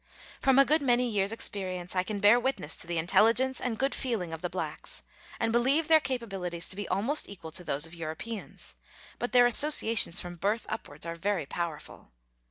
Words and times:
From 0.41 0.57
a 0.57 0.65
good 0.65 0.81
many 0.81 1.07
years' 1.07 1.31
experience, 1.31 1.95
I 1.95 2.01
can> 2.01 2.19
bear 2.19 2.39
witness 2.39 2.75
to 2.77 2.87
the 2.87 2.97
intelligence 2.97 3.61
and 3.61 3.77
good 3.77 3.93
feeling 3.93 4.33
of 4.33 4.41
the 4.41 4.49
blacks,, 4.49 5.03
and 5.39 5.51
believe 5.51 5.87
their 5.87 5.99
capabilities 5.99 6.67
to 6.69 6.75
be 6.75 6.87
almost 6.87 7.29
equal 7.29 7.51
to 7.51 7.63
those 7.63 7.85
of 7.85 7.93
Europeans, 7.93 8.73
but 9.19 9.31
their 9.31 9.45
associations 9.45 10.19
from 10.19 10.37
birth 10.37 10.65
upwards 10.69 11.05
are 11.05 11.13
very 11.13 11.45
powerful. 11.45 12.09